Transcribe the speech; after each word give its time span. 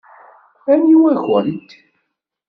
Aniwa-kent? 0.71 1.69